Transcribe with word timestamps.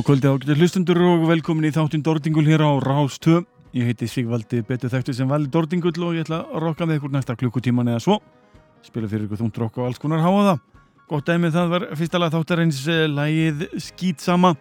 Góða 0.00 0.14
kvöldi 0.16 0.28
ágættir 0.32 0.56
hlustundur 0.56 0.98
og 1.04 1.24
velkomin 1.28 1.66
í 1.68 1.70
þáttinn 1.76 2.00
Dordingul 2.00 2.46
hér 2.46 2.62
á 2.64 2.72
Rástöð. 2.80 3.42
Ég 3.76 3.84
heiti 3.84 4.06
Sigvaldi 4.08 4.62
betur 4.64 4.88
þekktu 4.88 5.12
sem 5.12 5.28
Vali 5.28 5.50
Dordingull 5.52 6.06
og 6.06 6.14
ég 6.16 6.24
ætla 6.24 6.38
að 6.40 6.62
rokka 6.64 6.86
með 6.88 6.96
ykkur 6.96 7.12
næsta 7.12 7.36
klukkutíman 7.36 7.90
eða 7.92 8.00
svo. 8.00 8.16
Spila 8.80 9.10
fyrir 9.10 9.26
ykkur 9.26 9.42
þúnt 9.42 9.60
rokk 9.60 9.76
og 9.76 9.90
alls 9.90 10.00
konar 10.00 10.22
háa 10.24 10.38
það. 10.46 10.62
Gott 11.10 11.28
dæmið 11.28 11.52
það 11.58 11.74
var 11.74 11.84
fyrsta 12.00 12.20
lag 12.22 12.32
þáttarins 12.32 12.78
eh, 12.88 13.02
lagið 13.12 13.66
Skýtsama. 13.76 14.54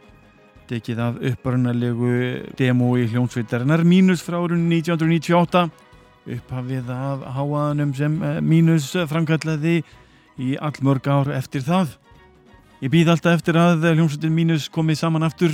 Dekið 0.73 0.99
af 1.05 1.23
upprönnalegu 1.31 2.11
demo 2.59 2.91
í 2.99 3.07
hljónsveitarinnar 3.07 3.85
Mínus 3.87 4.25
frá 4.25 4.41
árunni 4.41 4.81
1998. 4.81 5.63
Upphafið 6.35 6.91
af 6.97 7.23
háaðanum 7.39 7.95
sem 7.95 8.19
eh, 8.19 8.43
Mínus 8.43 8.91
framkallaði 9.07 9.79
í 10.35 10.57
allmörg 10.59 11.07
ár 11.07 11.31
eftir 11.39 11.63
það. 11.63 11.95
Ég 12.79 12.87
býð 12.87 13.09
alltaf 13.11 13.35
eftir 13.35 13.57
að 13.59 13.89
hljómsveitin 13.91 14.31
mínus 14.31 14.69
komið 14.71 15.01
saman 15.01 15.25
aftur 15.27 15.51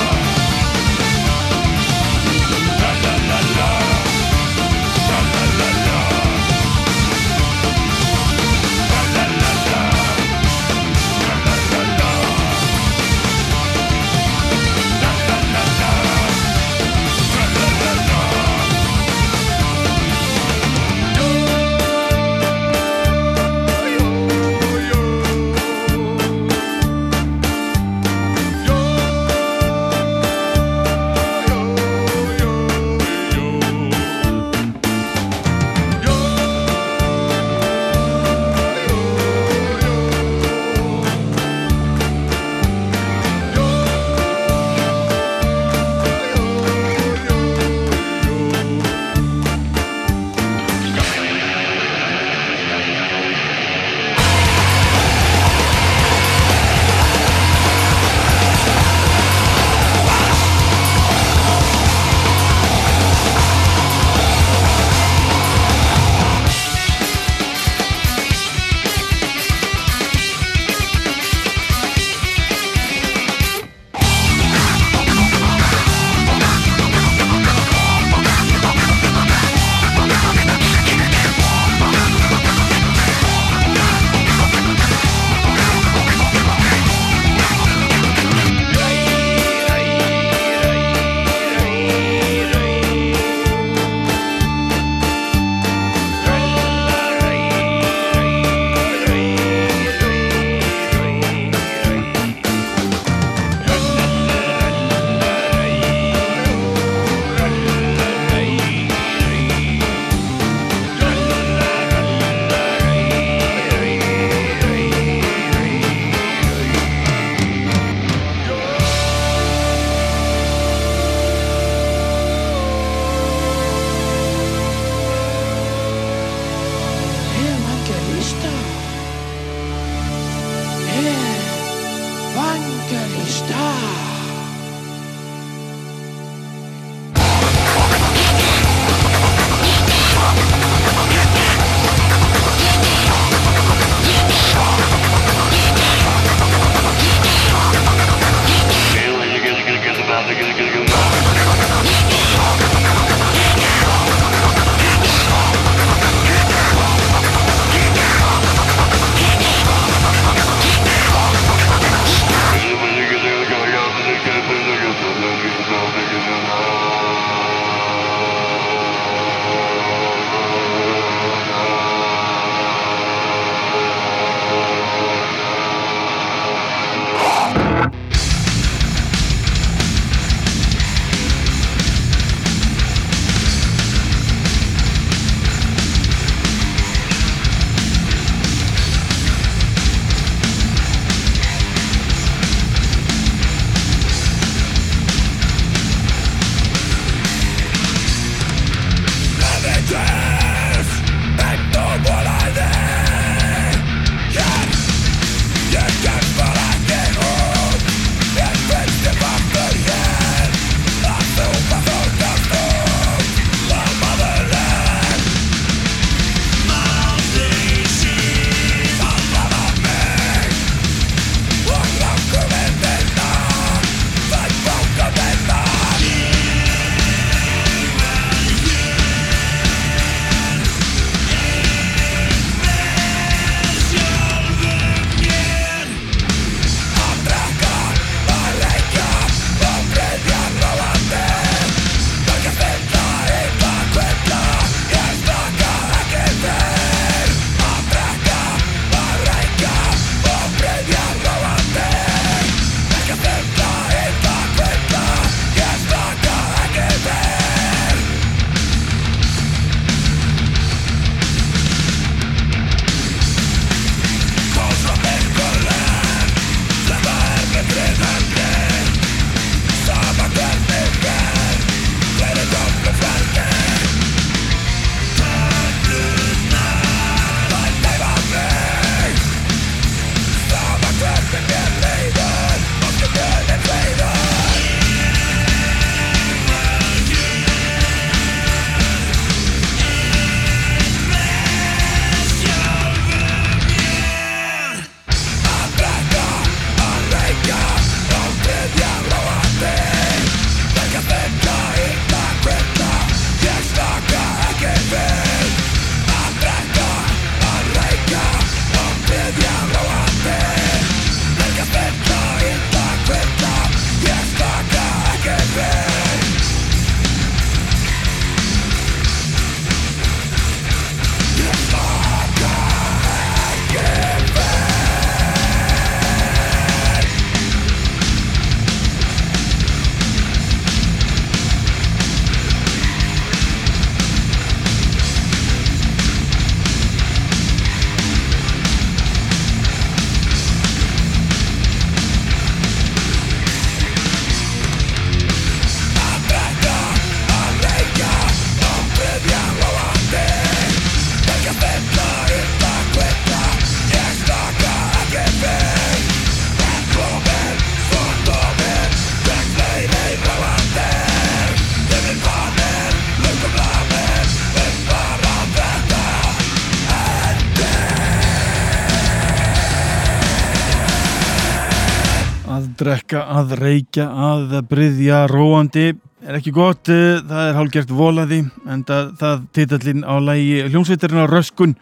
Drekka, 373.06 373.22
að 373.30 373.54
reykja, 373.60 374.06
að 374.10 374.62
bryðja, 374.68 375.26
róandi. 375.30 375.96
Er 376.26 376.38
ekki 376.40 376.52
gott, 376.52 376.88
eh, 376.88 377.20
það 377.22 377.50
er 377.50 377.54
hálfgert 377.54 377.88
volaði 377.88 378.50
en 378.66 378.82
það, 378.82 379.16
það 379.18 379.42
titallinn 379.52 380.02
á 380.02 380.14
lægi 380.18 380.70
hljómsveitarinn 380.70 381.22
á 381.22 381.30
Röskun. 381.30 381.76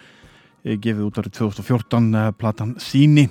Eh, 0.64 0.76
gefið 0.76 1.07
út 1.07 1.16
árið 1.16 1.33
2014 1.38 2.14
eh, 2.14 2.31
platan 2.33 2.76
Síni 2.78 3.31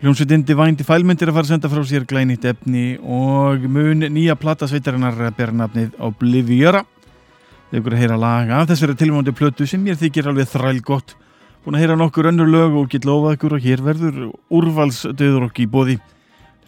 hljómsveitinn 0.00 0.44
Divine 0.44 0.76
Defilement 0.76 1.22
er 1.22 1.28
að 1.28 1.34
fara 1.34 1.44
að 1.44 1.52
senda 1.52 1.68
frá 1.68 1.84
sér 1.84 2.04
glænýtt 2.04 2.44
efni 2.44 2.98
og 3.00 3.64
mun 3.64 4.00
nýja 4.00 4.36
platasveitarinnar 4.36 5.32
ber 5.36 5.52
nafnið 5.52 5.96
Obliviera 5.98 6.84
þau 7.70 7.78
ykkur 7.80 7.96
að 7.96 8.02
heyra 8.02 8.18
laga 8.20 8.60
af 8.60 8.68
þessari 8.68 8.96
tilmóndi 8.96 9.32
plötu 9.32 9.66
sem 9.66 9.84
ég 9.88 9.96
þykir 9.96 10.28
alveg 10.28 10.48
þræl 10.52 10.82
gott 10.84 11.16
búin 11.64 11.76
að 11.76 11.86
heyra 11.86 11.96
nokkur 11.96 12.28
önnur 12.28 12.52
lög 12.52 12.76
og 12.76 12.90
get 12.92 13.08
lofað 13.08 13.38
ykkur 13.38 13.56
og 13.56 13.64
hér 13.64 13.80
verður 13.80 14.20
úrvalsdöður 14.52 15.48
okki 15.48 15.64
í 15.64 15.72
bóði 15.72 15.96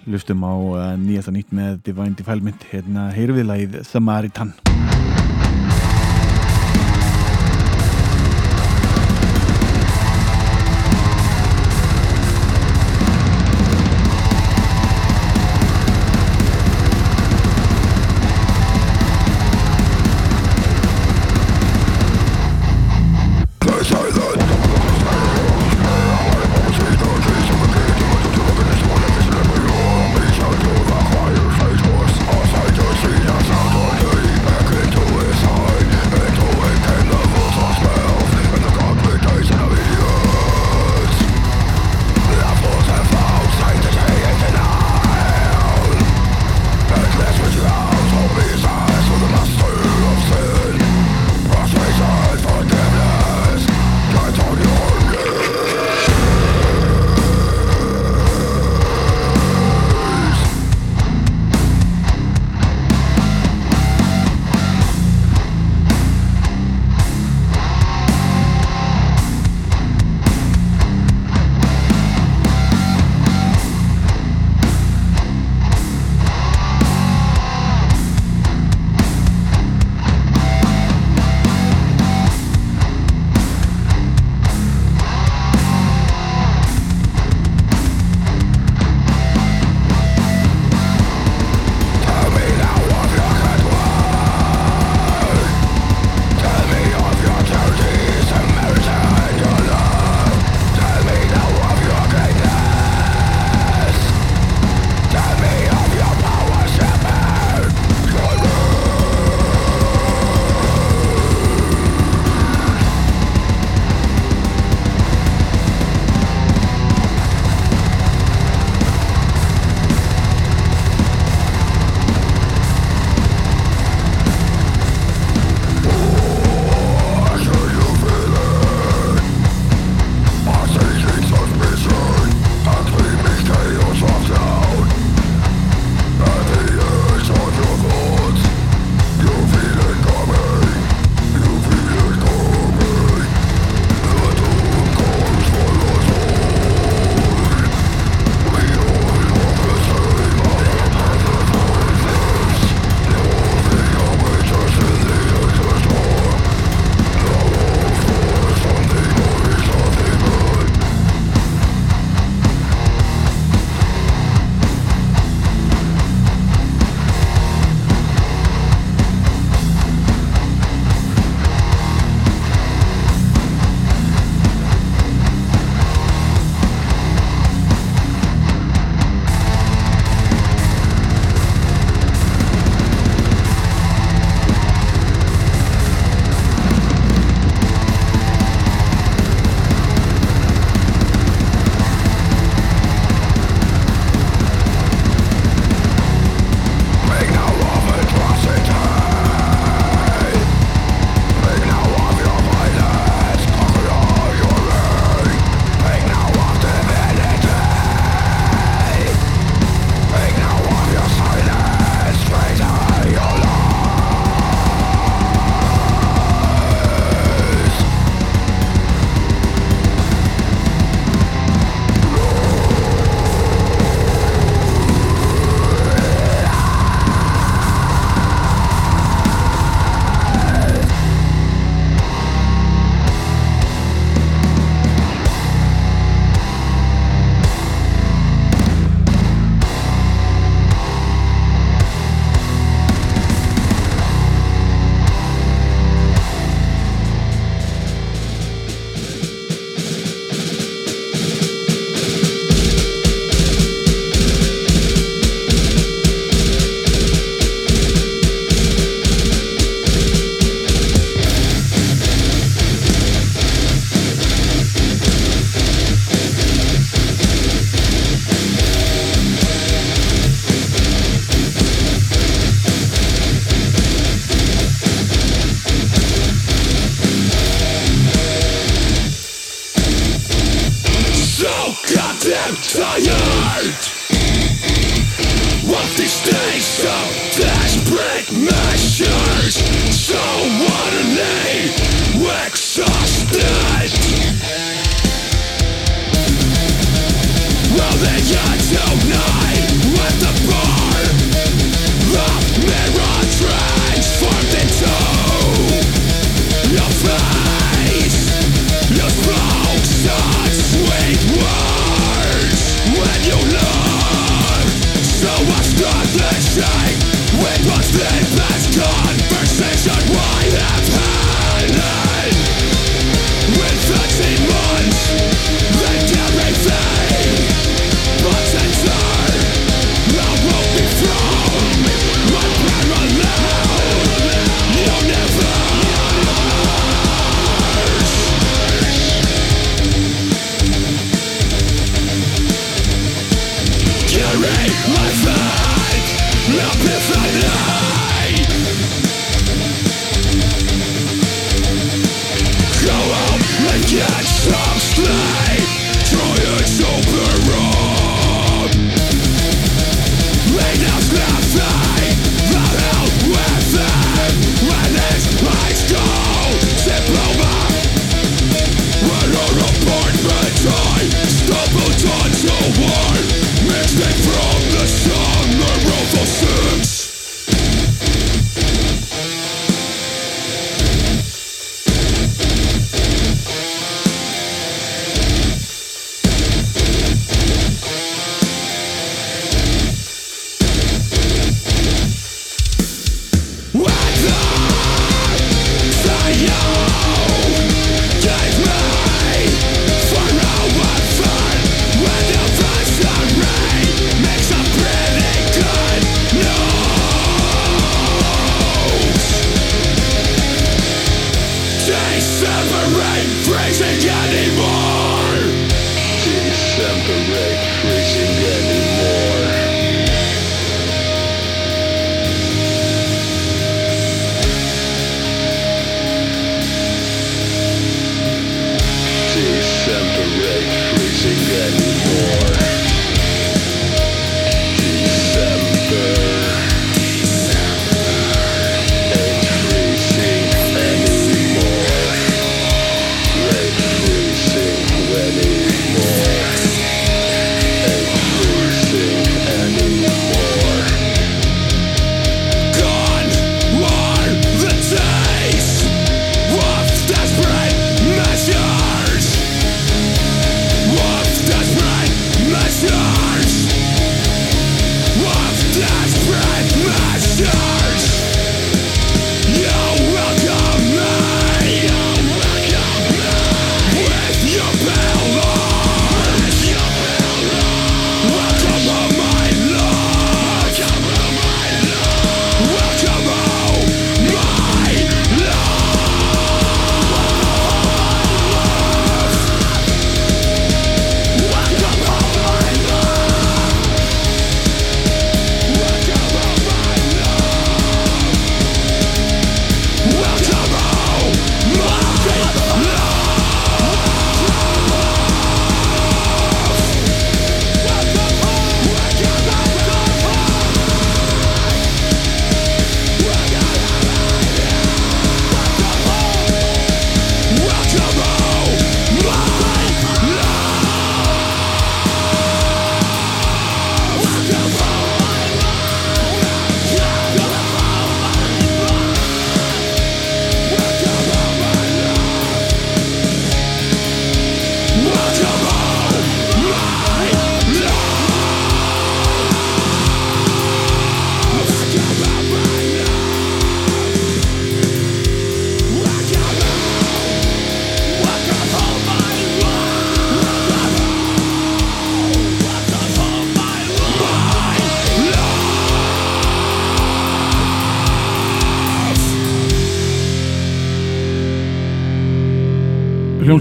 lustum 0.08 0.44
á 0.44 0.54
uh, 0.54 0.88
nýjasta 1.00 1.34
nýtt 1.34 1.52
með 1.54 1.82
Divine 1.88 2.16
Defilement. 2.18 2.66
Hérna 2.72 3.10
lagið 3.48 3.82
Samaritan 3.88 4.56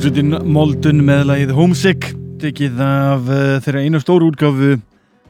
Hljómsveitin 0.08 0.54
Moldun 0.56 1.02
með 1.04 1.22
lagið 1.28 1.50
Homesick 1.52 2.06
tekið 2.40 2.78
af 2.80 3.26
uh, 3.28 3.40
þeirra 3.60 3.82
einu 3.84 4.00
stóru 4.00 4.30
útgáfu 4.32 4.78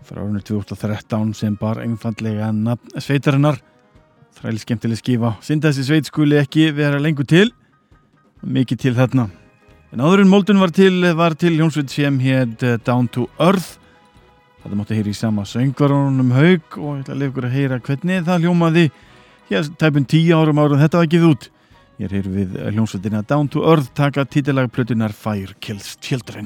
frá 0.05 0.19
árunni 0.19 0.43
2013 0.45 1.31
sem 1.33 1.55
bar 1.57 1.79
einfallega 1.81 2.51
nafn 2.53 3.01
sveitarinnar. 3.01 3.57
Þræli 4.37 4.61
skemmtileg 4.61 5.01
skifa. 5.01 5.31
Synda 5.41 5.71
þessi 5.71 5.87
sveit 5.87 6.11
skuli 6.11 6.37
ekki 6.37 6.67
vera 6.77 7.01
lengur 7.01 7.25
til. 7.25 7.49
Mikið 8.45 8.83
til 8.83 8.93
þarna. 8.99 9.25
En 9.97 10.05
áður 10.05 10.27
en 10.27 10.31
Moldun 10.35 10.61
var 10.61 10.75
til 10.77 11.09
var 11.23 11.33
til 11.33 11.57
hljómsveit 11.57 11.97
sem 11.97 12.21
hétt 12.21 12.61
uh, 12.61 12.77
Down 12.77 13.09
to 13.17 13.25
Earth. 13.41 13.79
Þetta 14.61 14.77
mátti 14.77 15.01
heyra 15.01 15.15
í 15.15 15.17
sama 15.17 15.49
söngvarunum 15.49 16.37
haug 16.37 16.81
og 16.83 16.99
ég 16.99 17.01
ætla 17.07 17.17
að 17.17 17.21
lefa 17.23 17.33
ykkur 17.33 17.49
að 17.49 17.57
heyra 17.57 17.83
hvernig 17.89 18.29
það 18.29 18.45
hljómaði. 18.45 18.89
Hér 19.49 19.73
tæpun 19.81 20.05
tíu 20.05 20.37
árum 20.37 20.61
árum 20.61 20.85
þetta 20.85 21.01
var 21.01 21.09
ekki 21.09 21.25
út 21.33 21.53
Ég 21.97 22.05
er 22.05 22.11
hér 22.13 22.27
við 22.29 22.57
hljómsveitina 22.75 23.23
Down 23.25 23.47
to 23.49 23.63
Earth 23.65 23.89
taka 23.97 24.21
títillagplötunar 24.29 25.15
Fire 25.17 25.55
Kills 25.57 25.95
Children 25.97 26.45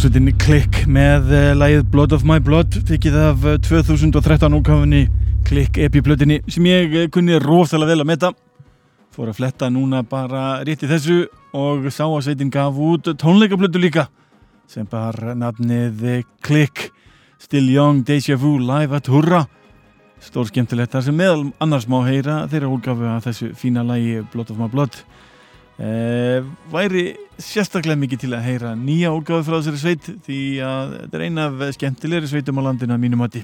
hljómsveitinni 0.00 0.32
Klikk 0.40 0.76
með 0.88 1.26
uh, 1.28 1.40
lagið 1.60 1.82
Blood 1.92 2.14
of 2.16 2.22
My 2.24 2.38
Blood 2.40 2.72
fikið 2.88 3.16
af 3.20 3.42
uh, 3.44 3.58
2013 3.60 4.54
úkáfinni 4.56 5.02
Klikk 5.44 5.76
epiplötinni 5.76 6.38
sem 6.48 6.64
ég 6.70 6.94
uh, 6.96 7.02
kunni 7.12 7.36
róftalega 7.36 7.90
vel 7.92 8.04
að 8.06 8.08
metta 8.08 8.30
fór 9.12 9.28
að 9.28 9.42
fletta 9.42 9.68
núna 9.68 10.00
bara 10.08 10.62
rétt 10.64 10.86
í 10.86 10.88
þessu 10.88 11.18
og 11.52 11.90
sá 11.92 12.06
að 12.06 12.30
sveitin 12.30 12.48
gaf 12.54 12.80
út 12.80 13.10
tónleikaplötu 13.20 13.82
líka 13.82 14.06
sem 14.70 14.88
bara 14.88 15.34
nafnið 15.36 16.24
Klikk. 16.48 16.86
Still 17.36 17.68
Young 17.68 18.00
Deja 18.08 18.40
Vu 18.40 18.56
Live 18.56 18.96
at 18.96 19.12
Hurra. 19.12 19.42
Stór 20.24 20.48
skemmtilegt 20.48 20.96
þar 20.96 21.10
sem 21.10 21.20
meðal 21.20 21.50
annars 21.60 21.84
má 21.84 21.98
heyra 22.08 22.46
þeirra 22.48 22.72
úrgafu 22.72 23.04
að 23.18 23.28
þessu 23.28 23.52
fína 23.52 23.84
lagi 23.84 24.22
Blood 24.32 24.54
of 24.56 24.64
My 24.64 24.72
Blood 24.72 25.02
Uh, 25.80 26.44
væri 26.68 27.14
sérstaklega 27.40 27.96
mikið 27.96 28.20
til 28.20 28.34
að 28.36 28.44
heyra 28.44 28.74
nýja 28.76 29.14
úrgáðu 29.16 29.46
frá 29.46 29.54
þessari 29.54 29.78
sveit 29.80 30.08
því 30.26 30.40
að 30.60 30.90
þetta 30.96 31.16
er 31.16 31.22
eina 31.24 31.46
af 31.48 31.62
skemmtilegri 31.78 32.28
sveitum 32.28 32.60
á 32.60 32.66
landinu 32.66 32.96
að 32.96 33.00
mínum 33.00 33.22
mati. 33.24 33.40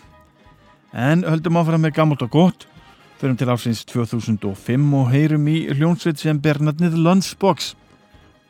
En 0.92 1.24
höldum 1.24 1.56
áfram 1.56 1.80
með 1.86 1.94
gammalt 1.96 2.24
og 2.26 2.34
gott. 2.34 2.66
Förum 3.16 3.38
til 3.40 3.48
ásins 3.48 3.86
2005 3.88 4.84
og 4.98 5.08
heyrum 5.14 5.48
í 5.48 5.62
hljónsveit 5.72 6.20
sem 6.20 6.36
ber 6.36 6.60
nafnið 6.60 6.98
Lunchbox. 7.00 7.72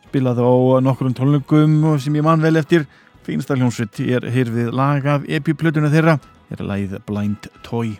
Spilað 0.08 0.42
á 0.42 0.82
nokkrum 0.82 1.14
tónlungum 1.14 1.94
sem 2.02 2.18
ég 2.18 2.26
man 2.26 2.42
vel 2.42 2.58
eftir. 2.58 2.88
Fínsta 3.22 3.54
hljónsveit 3.54 4.02
er 4.02 4.26
heyrfið 4.34 4.74
lag 4.74 5.06
af 5.06 5.30
epiplötuna 5.30 5.92
þeirra. 5.94 6.18
Er 6.50 6.66
lagið 6.66 6.98
Blind 7.06 7.46
Toy 7.62 7.94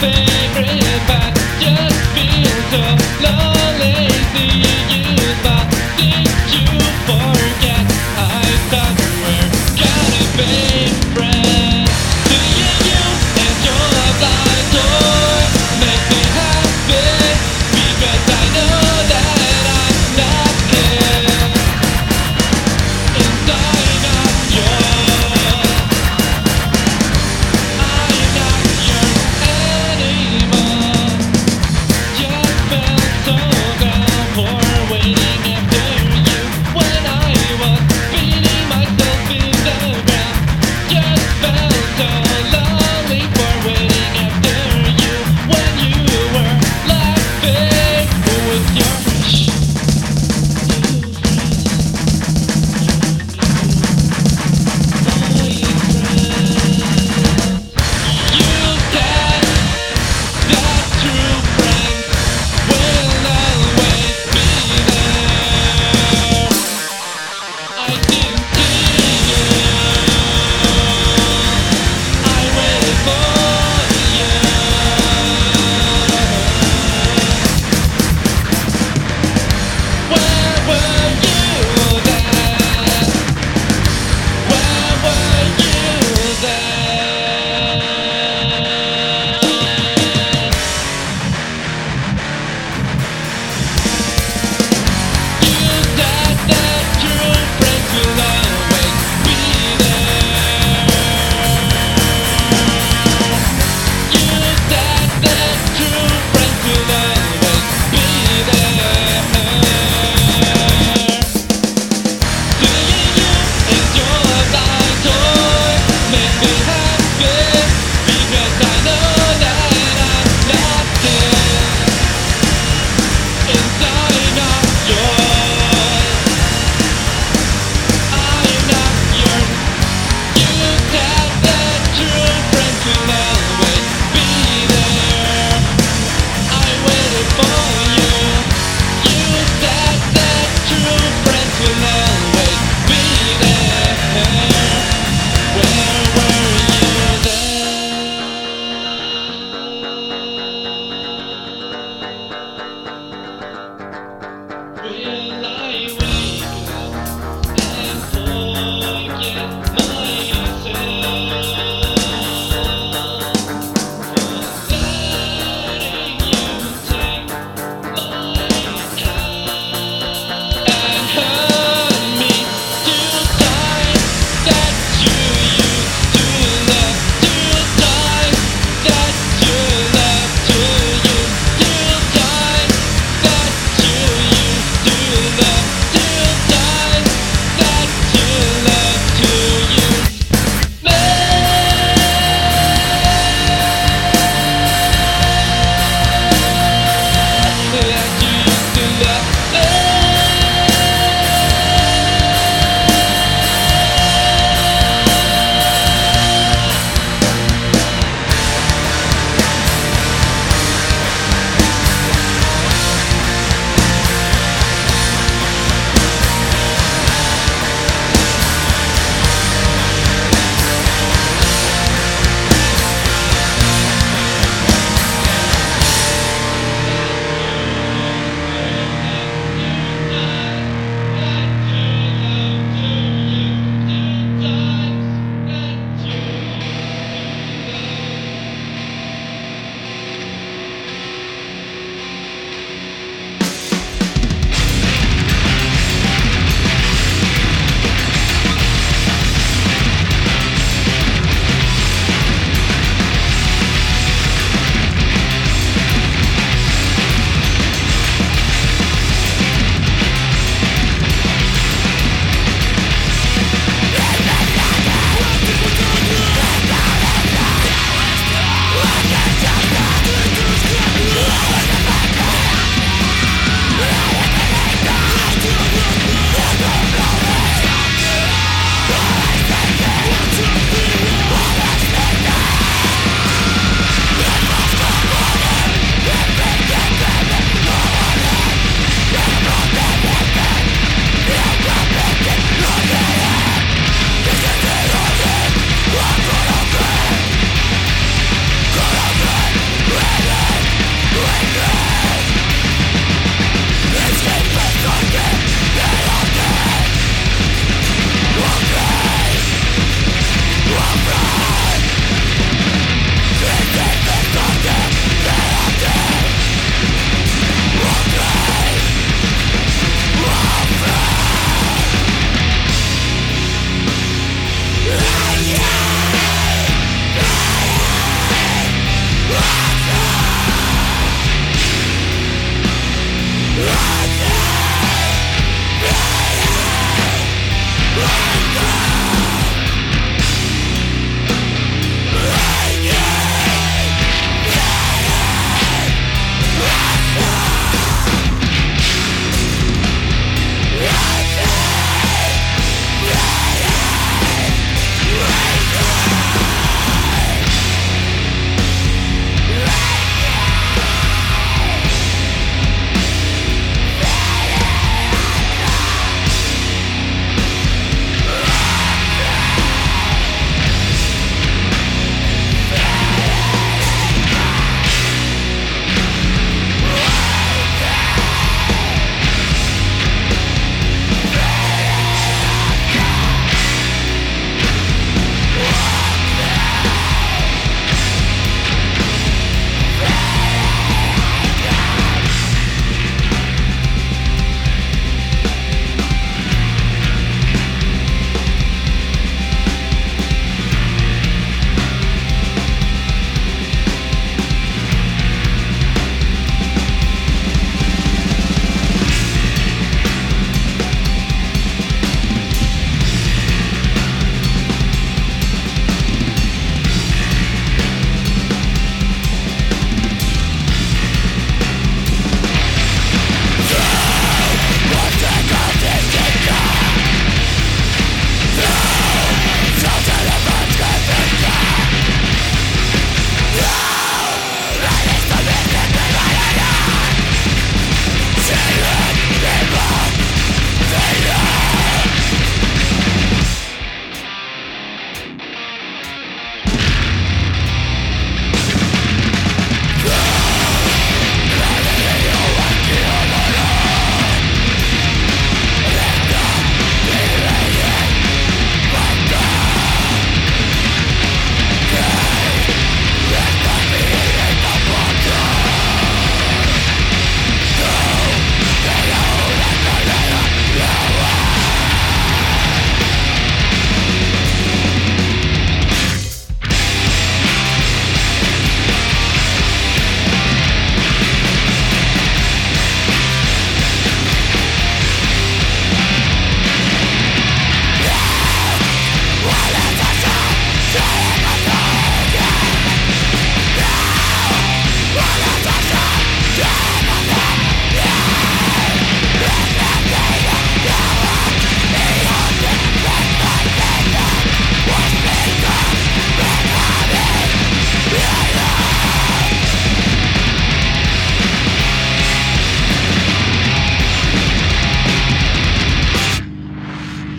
favorite, 0.00 1.02
but 1.08 1.34
just 1.58 2.00
feel 2.14 2.56
so 2.70 2.82
you 6.52 6.78
for. 7.06 7.47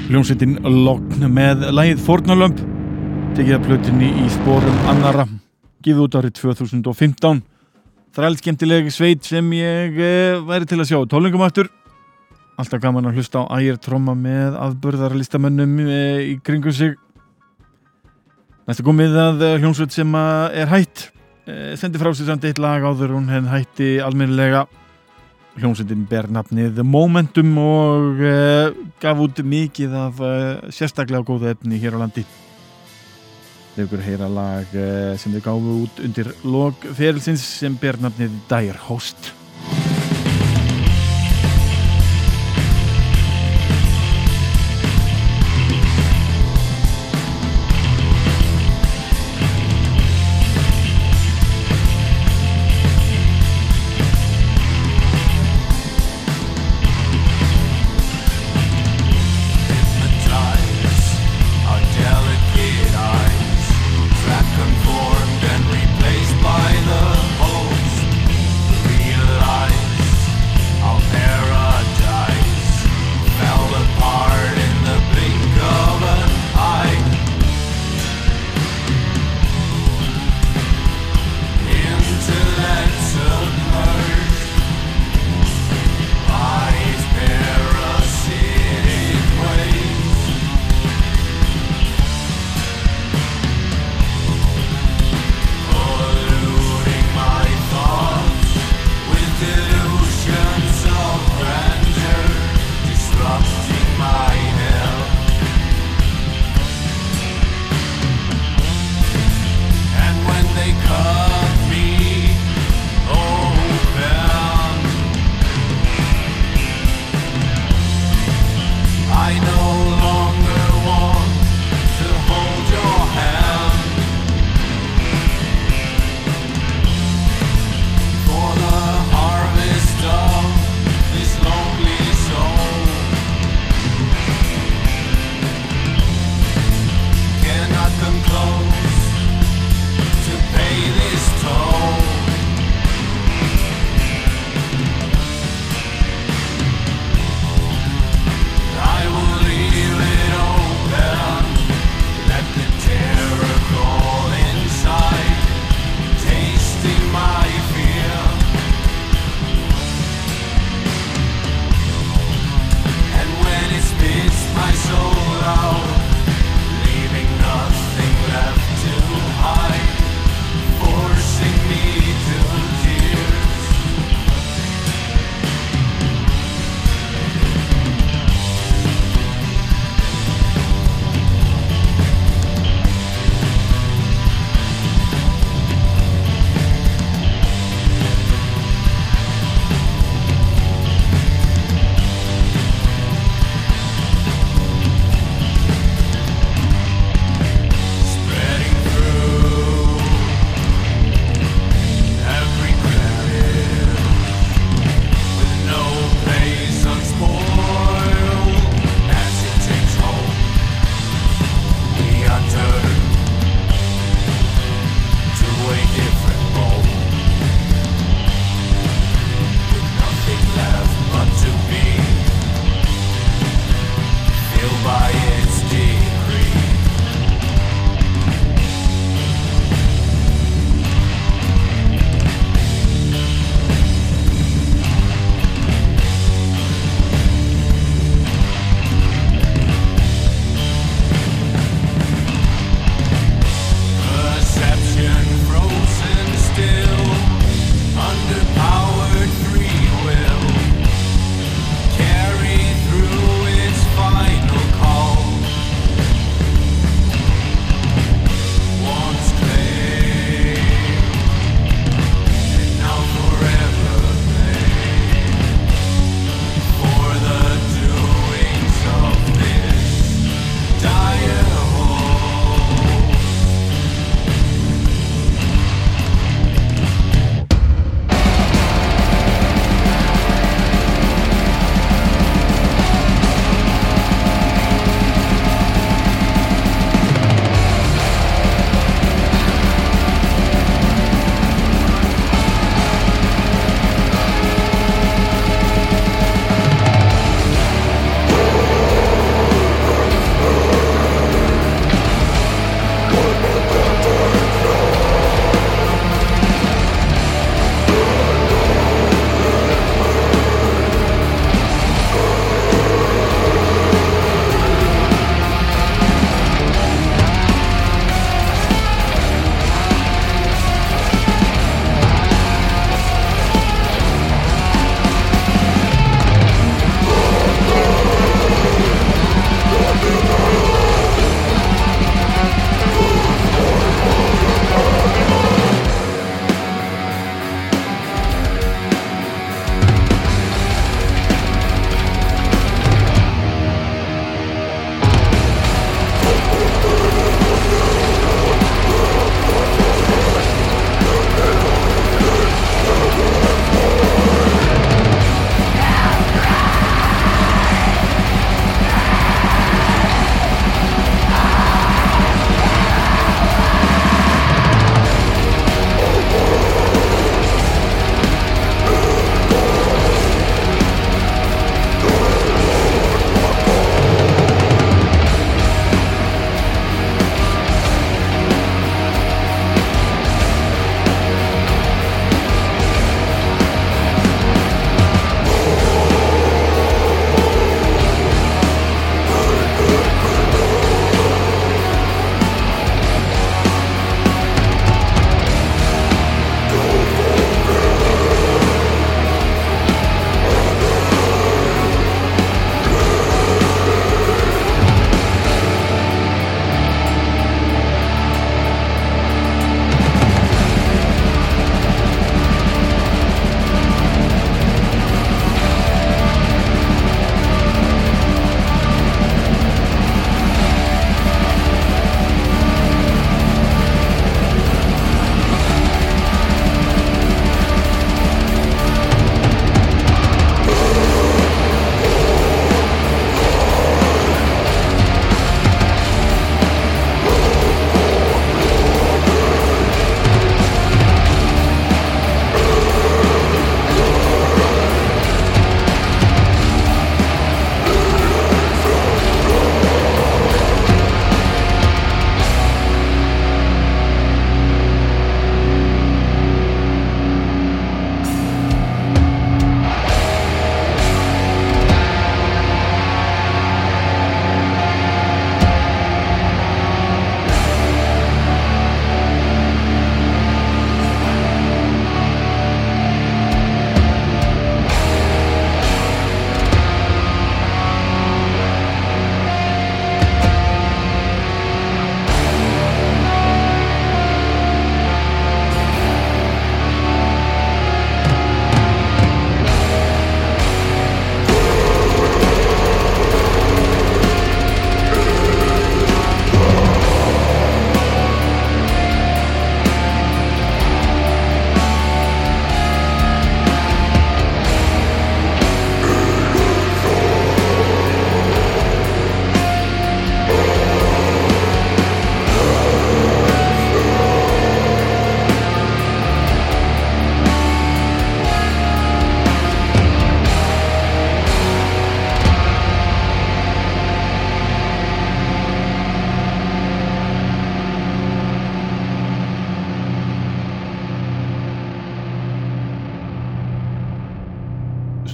Hljómsveitin 0.10 0.56
Logn 0.66 1.28
með 1.30 1.68
lægið 1.70 2.00
Fornalömp 2.02 2.58
tekið 3.38 3.52
að 3.60 3.66
plötinni 3.68 4.08
í 4.24 4.24
spórum 4.34 4.80
annara 4.90 5.28
gíð 5.86 6.00
út 6.02 6.16
árið 6.18 6.32
2015 6.40 7.44
þrælt 8.18 8.42
skemmtileg 8.42 8.90
sveit 8.90 9.30
sem 9.30 9.52
ég 9.54 10.00
eh, 10.02 10.40
væri 10.48 10.66
til 10.66 10.80
að 10.82 10.90
sjá 10.90 10.98
tólingum 11.12 11.44
aftur. 11.46 11.70
Alltaf 12.58 12.82
gaman 12.82 13.06
að 13.06 13.20
hlusta 13.20 13.46
á 13.46 13.54
ægir 13.60 13.78
tróma 13.86 14.18
með 14.18 14.58
afbörðarlistamönnum 14.58 15.78
eh, 15.86 16.26
í 16.32 16.36
kringum 16.42 16.74
sig. 16.74 16.98
Næsta 18.66 18.90
komið 18.90 19.14
að 19.28 19.46
eh, 19.46 19.56
hljómsveit 19.62 19.94
sem 19.94 20.18
er 20.18 20.74
hætt. 20.74 21.12
Sendi 21.78 22.02
frá 22.02 22.10
sig 22.18 22.26
samt 22.26 22.50
eitt 22.50 22.58
lag 22.58 22.82
áður 22.82 23.14
hún 23.14 23.30
henn 23.30 23.54
hætti 23.54 24.00
almennilega 24.02 24.66
hljómsveitin 25.58 26.06
ber 26.10 26.30
nafnið 26.32 26.84
Momentum 26.86 27.56
og 27.62 28.22
uh, 28.22 28.70
gaf 29.02 29.24
út 29.24 29.42
mikið 29.42 29.96
af 29.98 30.22
uh, 30.22 30.70
sérstaklega 30.74 31.26
góða 31.26 31.56
efni 31.56 31.82
hér 31.82 31.98
á 31.98 32.04
landi 32.06 32.26
þau 33.74 33.84
ykkur 33.86 34.06
heyra 34.06 34.30
lag 34.32 34.76
uh, 34.76 35.16
sem 35.20 35.34
þau 35.36 35.44
gáfu 35.50 35.76
út 35.86 36.02
undir 36.06 36.32
logferilsins 36.44 37.44
sem 37.62 37.76
ber 37.80 38.00
nafnið 38.04 38.36
Dire 38.52 38.80
host. 38.90 39.34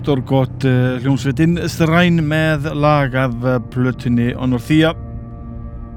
Stórgott 0.05 0.65
uh, 0.69 0.99
hljómsveitin 1.01 1.55
Stræn 1.71 2.19
með 2.29 2.67
lag 2.77 3.15
af 3.17 3.31
uh, 3.41 3.55
plötunni 3.73 4.35
Honorthia 4.37 4.91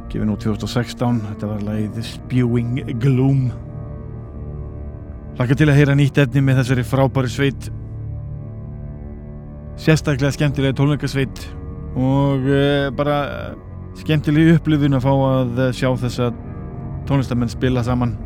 gefið 0.09 0.25
nú 0.25 0.37
2016 0.41 1.19
þetta 1.27 1.49
var 1.51 1.65
lagið 1.67 1.99
Spewing 2.07 2.79
Gloom. 3.03 3.51
Hlaka 5.37 5.59
til 5.61 5.69
að 5.69 5.77
heyra 5.77 5.97
nýtt 5.99 6.21
efni 6.23 6.41
með 6.41 6.63
þessari 6.63 6.87
frábæri 6.89 7.33
sveit. 7.35 7.69
Sérstaklega 9.77 10.33
skemmtilega 10.39 10.79
tónleikasveit 10.79 11.45
og 12.01 12.49
uh, 12.49 12.89
bara 12.97 13.19
skemmtileg 14.01 14.55
upplifun 14.57 14.97
að 14.97 15.05
fá 15.05 15.13
að 15.13 15.63
sjá 15.77 15.91
þessa 16.07 16.31
tónlistamenn 17.11 17.53
spila 17.53 17.85
saman 17.85 18.17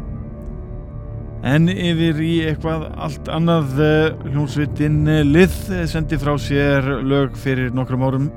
En 1.43 1.67
yfir 1.67 2.21
í 2.23 2.35
eitthvað 2.47 2.85
allt 3.03 3.29
annað 3.35 3.81
eh, 3.83 4.29
hljómsvitinn 4.31 5.01
eh, 5.11 5.25
Lið 5.27 5.57
eh, 5.75 5.83
sendi 5.91 6.19
frá 6.23 6.37
sér 6.39 6.87
lög 7.03 7.35
fyrir 7.43 7.75
nokkrum 7.75 8.07
árum. 8.07 8.31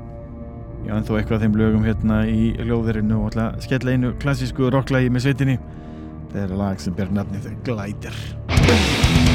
Já 0.86 0.96
en 0.98 1.06
þó 1.06 1.14
eitthvað 1.20 1.46
þeim 1.46 1.58
lögum 1.60 1.86
hérna 1.86 2.24
í 2.26 2.50
hljóðurinu 2.58 3.20
og 3.20 3.30
alltaf 3.30 3.62
skella 3.66 3.94
einu 3.94 4.12
klassísku 4.22 4.70
rocklægi 4.74 5.14
með 5.14 5.28
sveitinni. 5.28 5.58
Það 6.32 6.42
er 6.42 6.56
lag 6.58 6.82
sem 6.82 6.98
bér 6.98 7.14
nafnið 7.14 7.52
Glæder 7.66 8.18
Glæder 8.50 9.26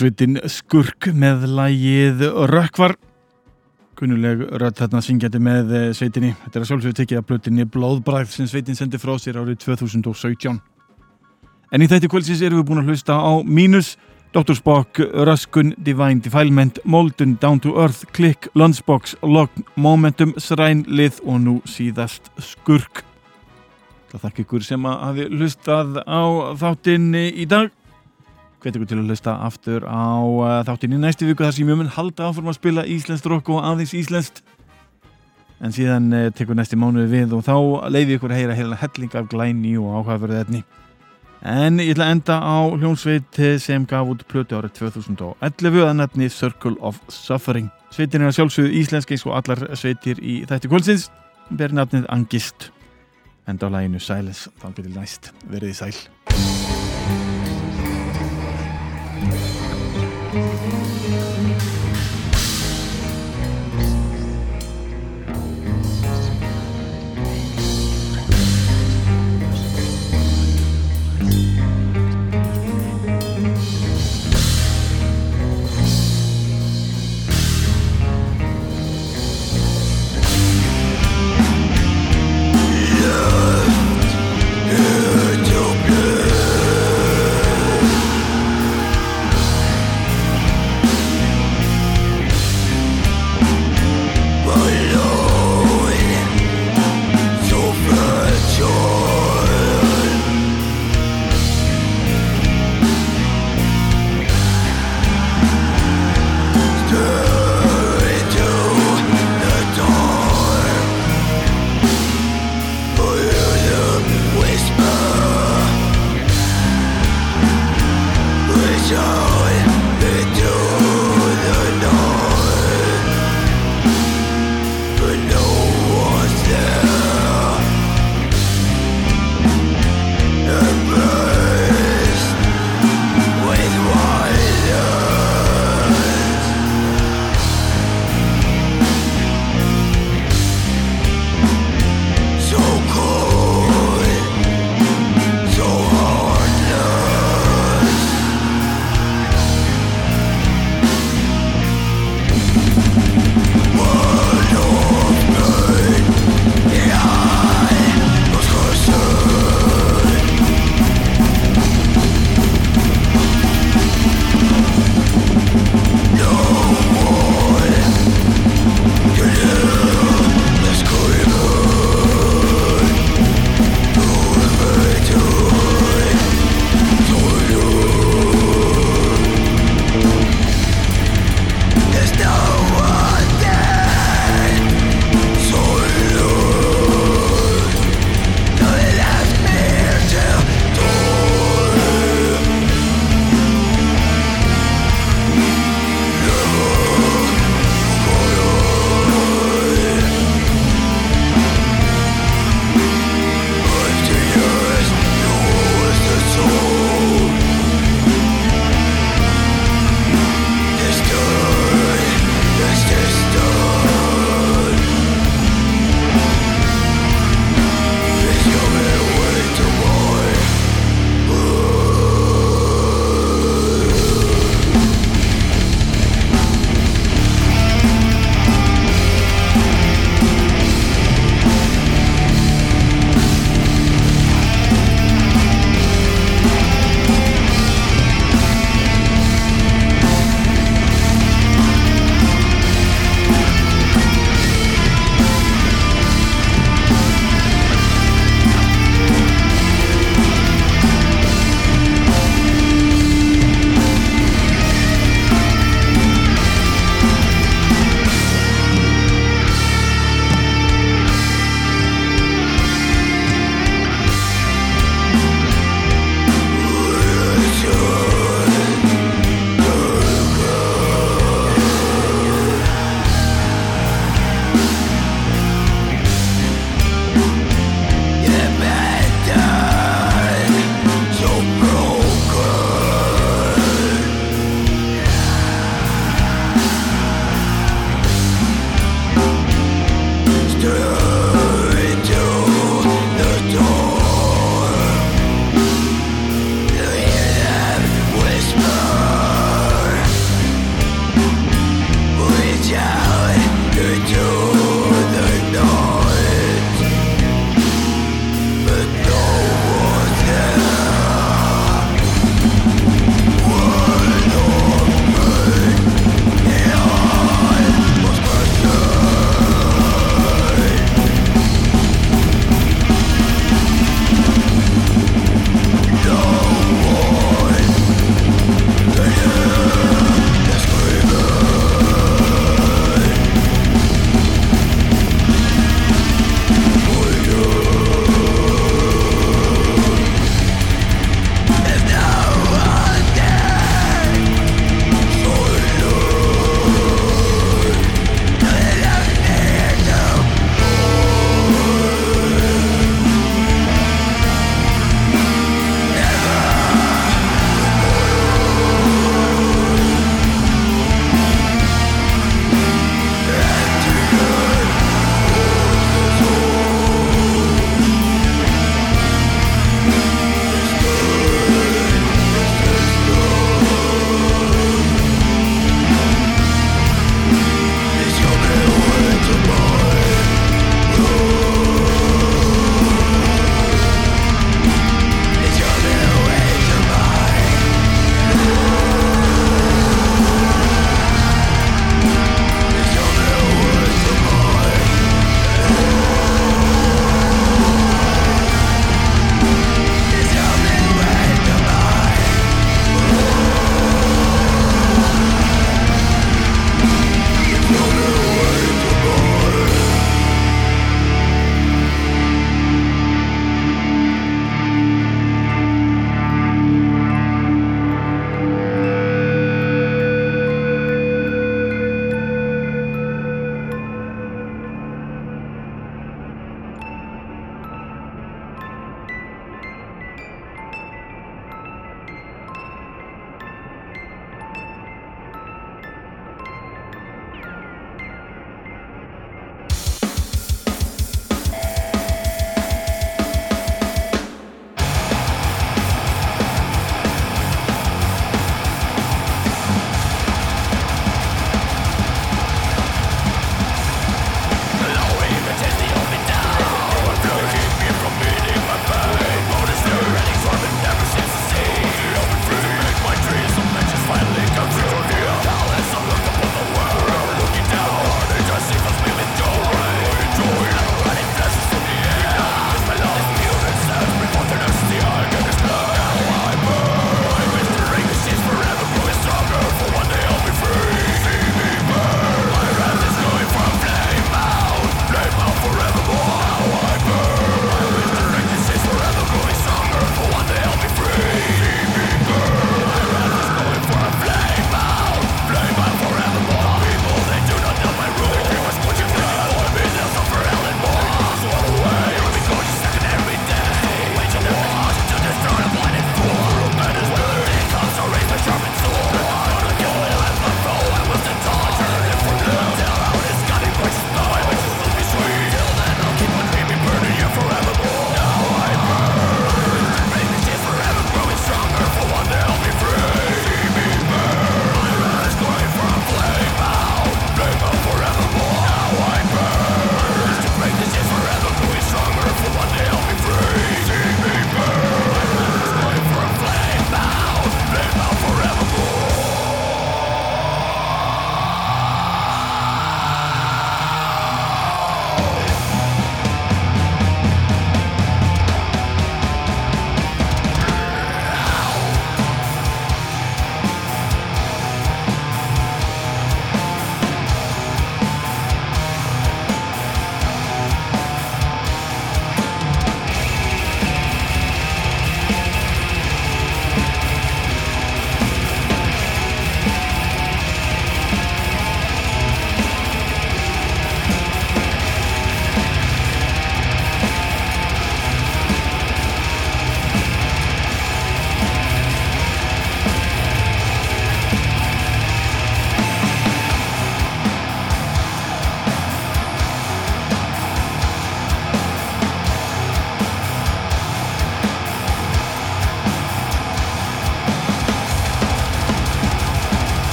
Hljómsveitin 0.00 0.38
Skurk 0.48 1.10
með 1.12 1.42
lægið 1.52 2.22
Rökkvar. 2.48 2.94
Kunnuleg 3.98 4.46
rödd 4.56 4.78
þarna 4.78 5.02
syngjandi 5.04 5.40
með 5.44 5.72
eh, 5.76 5.82
sveitinni. 5.92 6.30
Þetta 6.40 6.56
er 6.56 6.62
að 6.64 6.68
sjálfsögur 6.70 6.94
tekið 6.96 7.18
að 7.18 7.26
blötinni 7.28 7.66
Blóðbræð 7.68 8.30
sem 8.32 8.46
sveitin 8.48 8.78
sendi 8.78 8.96
frá 8.96 9.12
sér 9.20 9.36
árið 9.42 9.58
2017 9.66 10.56
en 10.56 11.84
í 11.84 11.88
þetta 11.90 12.08
kvöldsins 12.08 12.40
erum 12.40 12.62
við 12.62 12.70
búin 12.70 12.80
að 12.80 12.94
hlusta 12.94 13.18
á 13.20 13.44
Mínus, 13.44 13.90
Dr. 14.32 14.56
Spock 14.56 15.02
Röskun, 15.28 15.74
Divine 15.76 16.24
Defilement 16.24 16.80
Molden, 16.88 17.34
Down 17.42 17.60
to 17.60 17.74
Earth, 17.76 18.08
Click, 18.16 18.48
Lunchbox 18.56 19.18
Log, 19.20 19.52
Momentum, 19.76 20.32
Sræn, 20.40 20.86
Lið 20.88 21.20
og 21.26 21.42
nú 21.44 21.58
síðast 21.68 22.32
Skurk. 22.40 23.04
Það 24.08 24.24
þakka 24.24 24.42
ykkur 24.46 24.64
sem 24.64 24.88
að 24.88 25.04
hafi 25.10 25.28
hlustað 25.28 26.00
á 26.08 26.22
þáttinni 26.56 27.26
í 27.36 27.44
dag 27.52 27.68
hvet 28.62 28.76
ykkur 28.76 28.90
til 28.90 29.00
að 29.00 29.10
hlusta 29.10 29.36
aftur 29.46 29.86
á 29.88 30.20
uh, 30.20 30.60
þáttin 30.68 30.96
í 30.96 31.00
næstu 31.02 31.28
viku 31.28 31.46
þar 31.46 31.56
sem 31.56 31.70
ég 31.72 31.80
mun 31.80 31.92
halda 31.96 32.28
áfram 32.30 32.52
að 32.52 32.58
spila 32.60 32.86
íslenskt 32.88 33.28
rock 33.30 33.48
og 33.52 33.64
aðeins 33.64 33.96
íslenskt. 33.96 34.42
En 35.60 35.74
síðan 35.76 36.12
uh, 36.12 36.28
tekur 36.36 36.58
næsti 36.58 36.78
mánuði 36.80 37.08
við 37.14 37.34
og 37.38 37.46
þá 37.48 37.56
leiði 37.92 38.18
ykkur 38.18 38.34
að 38.34 38.42
heyra 38.42 38.58
heila 38.58 38.80
helling 38.80 39.16
af 39.16 39.32
glæni 39.32 39.74
og 39.80 39.96
áhugaverðið 39.98 40.44
etni 40.44 40.62
en 41.40 41.80
ég 41.80 41.94
ætla 41.94 42.08
að 42.08 42.14
enda 42.16 42.36
á 42.36 42.58
hljónsveit 42.68 43.40
sem 43.62 43.86
gaf 43.88 44.08
út 44.12 44.24
plötu 44.28 44.58
árið 44.58 44.76
2011 44.80 45.86
að 45.86 45.96
nefni 45.96 46.28
Circle 46.28 46.76
of 46.80 47.00
Suffering. 47.08 47.70
Sveitin 47.90 48.26
er 48.26 48.36
sjálfsögðu 48.36 48.74
íslensk 48.82 49.14
eins 49.14 49.26
og 49.26 49.36
allar 49.40 49.64
sveitir 49.74 50.20
í 50.20 50.42
þætti 50.48 50.70
kvöldsins. 50.70 51.08
Ber 51.50 51.72
nafnið 51.74 52.06
Angist. 52.12 52.70
Enda 53.48 53.72
á 53.72 53.74
læginu 53.74 54.00
Sæles. 54.00 54.48
Þá 54.60 54.68
getur 54.76 54.92
næst. 54.94 55.32
Verið 55.48 55.78
sæl 55.80 56.59
Thank 60.32 61.54
you. 61.54 61.59